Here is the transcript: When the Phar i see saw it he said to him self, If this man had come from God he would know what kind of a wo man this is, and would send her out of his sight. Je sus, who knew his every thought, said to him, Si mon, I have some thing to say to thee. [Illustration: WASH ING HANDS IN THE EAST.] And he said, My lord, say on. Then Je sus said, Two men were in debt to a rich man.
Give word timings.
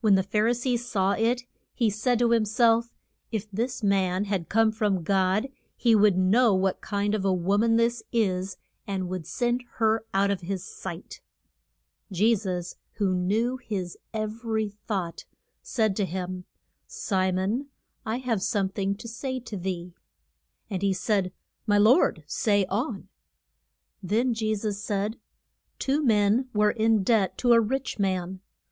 When 0.00 0.16
the 0.16 0.24
Phar 0.24 0.48
i 0.48 0.52
see 0.52 0.76
saw 0.76 1.12
it 1.12 1.44
he 1.72 1.88
said 1.88 2.18
to 2.18 2.32
him 2.32 2.44
self, 2.44 2.92
If 3.30 3.48
this 3.52 3.84
man 3.84 4.24
had 4.24 4.48
come 4.48 4.72
from 4.72 5.04
God 5.04 5.48
he 5.76 5.94
would 5.94 6.18
know 6.18 6.52
what 6.52 6.80
kind 6.80 7.14
of 7.14 7.24
a 7.24 7.32
wo 7.32 7.58
man 7.58 7.76
this 7.76 8.02
is, 8.12 8.56
and 8.84 9.08
would 9.08 9.28
send 9.28 9.62
her 9.74 10.04
out 10.12 10.32
of 10.32 10.40
his 10.40 10.64
sight. 10.64 11.20
Je 12.10 12.34
sus, 12.34 12.74
who 12.94 13.14
knew 13.14 13.56
his 13.56 13.96
every 14.12 14.70
thought, 14.70 15.24
said 15.62 15.94
to 15.94 16.04
him, 16.04 16.46
Si 16.88 17.30
mon, 17.30 17.68
I 18.04 18.16
have 18.16 18.42
some 18.42 18.68
thing 18.70 18.96
to 18.96 19.06
say 19.06 19.38
to 19.38 19.56
thee. 19.56 19.94
[Illustration: 20.68 20.68
WASH 20.68 20.68
ING 20.68 20.68
HANDS 20.68 20.68
IN 20.68 20.68
THE 20.68 20.74
EAST.] 20.74 20.74
And 20.74 20.82
he 20.82 20.92
said, 20.92 21.32
My 21.68 21.78
lord, 21.78 22.24
say 22.26 22.66
on. 22.66 23.08
Then 24.02 24.34
Je 24.34 24.52
sus 24.56 24.82
said, 24.82 25.16
Two 25.78 26.02
men 26.02 26.48
were 26.52 26.72
in 26.72 27.04
debt 27.04 27.38
to 27.38 27.52
a 27.52 27.60
rich 27.60 28.00
man. 28.00 28.40